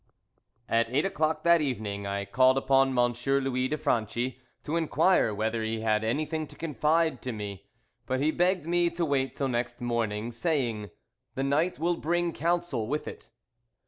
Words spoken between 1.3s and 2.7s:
that evening I called